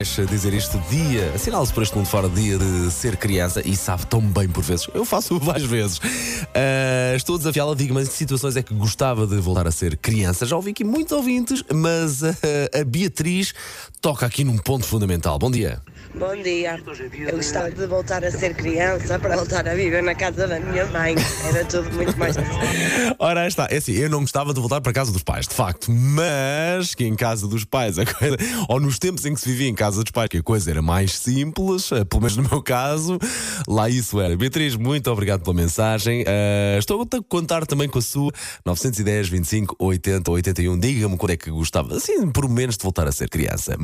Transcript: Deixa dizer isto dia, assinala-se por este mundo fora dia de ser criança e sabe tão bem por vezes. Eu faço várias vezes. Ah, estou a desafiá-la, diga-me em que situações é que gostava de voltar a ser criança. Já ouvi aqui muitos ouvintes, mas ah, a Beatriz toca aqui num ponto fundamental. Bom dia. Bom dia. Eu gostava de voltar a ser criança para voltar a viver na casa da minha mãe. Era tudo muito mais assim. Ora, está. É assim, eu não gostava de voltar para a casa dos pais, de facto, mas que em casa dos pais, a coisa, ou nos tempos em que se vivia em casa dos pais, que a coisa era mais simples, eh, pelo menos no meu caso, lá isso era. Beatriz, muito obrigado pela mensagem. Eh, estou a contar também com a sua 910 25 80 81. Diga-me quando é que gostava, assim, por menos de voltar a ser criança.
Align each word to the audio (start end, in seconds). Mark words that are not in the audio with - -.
Deixa 0.00 0.24
dizer 0.24 0.54
isto 0.54 0.78
dia, 0.88 1.32
assinala-se 1.34 1.74
por 1.74 1.82
este 1.82 1.96
mundo 1.96 2.06
fora 2.06 2.28
dia 2.28 2.56
de 2.56 2.88
ser 2.88 3.16
criança 3.16 3.60
e 3.66 3.74
sabe 3.74 4.06
tão 4.06 4.20
bem 4.20 4.48
por 4.48 4.62
vezes. 4.62 4.86
Eu 4.94 5.04
faço 5.04 5.36
várias 5.42 5.68
vezes. 5.68 6.00
Ah, 6.54 7.16
estou 7.16 7.34
a 7.34 7.38
desafiá-la, 7.38 7.74
diga-me 7.74 8.02
em 8.02 8.06
que 8.06 8.12
situações 8.12 8.54
é 8.54 8.62
que 8.62 8.72
gostava 8.74 9.26
de 9.26 9.36
voltar 9.38 9.66
a 9.66 9.72
ser 9.72 9.96
criança. 9.96 10.46
Já 10.46 10.54
ouvi 10.54 10.70
aqui 10.70 10.84
muitos 10.84 11.10
ouvintes, 11.10 11.64
mas 11.74 12.22
ah, 12.22 12.30
a 12.80 12.84
Beatriz 12.84 13.52
toca 14.00 14.24
aqui 14.24 14.44
num 14.44 14.56
ponto 14.56 14.86
fundamental. 14.86 15.36
Bom 15.36 15.50
dia. 15.50 15.82
Bom 16.14 16.34
dia. 16.42 16.80
Eu 17.28 17.36
gostava 17.36 17.70
de 17.70 17.86
voltar 17.86 18.24
a 18.24 18.30
ser 18.30 18.54
criança 18.54 19.18
para 19.18 19.36
voltar 19.36 19.68
a 19.68 19.74
viver 19.74 20.02
na 20.02 20.14
casa 20.14 20.46
da 20.46 20.58
minha 20.58 20.86
mãe. 20.86 21.14
Era 21.48 21.64
tudo 21.64 21.92
muito 21.92 22.16
mais 22.18 22.36
assim. 22.36 22.48
Ora, 23.18 23.46
está. 23.46 23.68
É 23.70 23.76
assim, 23.76 23.92
eu 23.92 24.08
não 24.08 24.20
gostava 24.20 24.54
de 24.54 24.60
voltar 24.60 24.80
para 24.80 24.90
a 24.90 24.94
casa 24.94 25.12
dos 25.12 25.22
pais, 25.22 25.46
de 25.46 25.54
facto, 25.54 25.92
mas 25.92 26.94
que 26.94 27.04
em 27.04 27.14
casa 27.14 27.46
dos 27.46 27.64
pais, 27.64 27.98
a 27.98 28.06
coisa, 28.06 28.36
ou 28.68 28.80
nos 28.80 28.98
tempos 28.98 29.26
em 29.26 29.34
que 29.34 29.40
se 29.40 29.48
vivia 29.48 29.68
em 29.68 29.74
casa 29.74 30.02
dos 30.02 30.10
pais, 30.10 30.28
que 30.28 30.38
a 30.38 30.42
coisa 30.42 30.70
era 30.70 30.80
mais 30.80 31.12
simples, 31.12 31.92
eh, 31.92 32.04
pelo 32.04 32.22
menos 32.22 32.36
no 32.36 32.48
meu 32.48 32.62
caso, 32.62 33.18
lá 33.66 33.88
isso 33.88 34.20
era. 34.20 34.36
Beatriz, 34.36 34.76
muito 34.76 35.10
obrigado 35.10 35.42
pela 35.42 35.54
mensagem. 35.54 36.24
Eh, 36.26 36.76
estou 36.78 37.02
a 37.02 37.22
contar 37.28 37.66
também 37.66 37.88
com 37.88 37.98
a 37.98 38.02
sua 38.02 38.32
910 38.64 39.28
25 39.28 39.76
80 39.78 40.30
81. 40.30 40.78
Diga-me 40.78 41.16
quando 41.16 41.32
é 41.32 41.36
que 41.36 41.50
gostava, 41.50 41.96
assim, 41.96 42.30
por 42.30 42.48
menos 42.48 42.76
de 42.76 42.82
voltar 42.82 43.06
a 43.06 43.12
ser 43.12 43.28
criança. 43.28 43.76